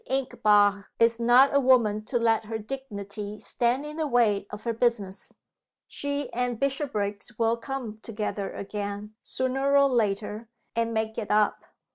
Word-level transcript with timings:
Inchbare 0.09 0.85
is 0.97 1.19
not 1.19 1.53
a 1.55 1.59
woman 1.59 2.03
to 2.05 2.17
let 2.17 2.45
her 2.45 2.57
dignity 2.57 3.39
stand 3.39 3.85
in 3.85 3.97
the 3.97 4.07
way 4.07 4.47
of 4.49 4.63
her 4.63 4.73
business. 4.73 5.31
She 5.87 6.27
and 6.33 6.59
Bishopriggs 6.59 7.37
will 7.37 7.55
come 7.55 7.99
together 8.01 8.51
again, 8.51 9.13
sooner 9.21 9.77
or 9.77 9.87
later, 9.87 10.49
and 10.75 10.91
make 10.91 11.19
it 11.19 11.29
up. 11.29 11.65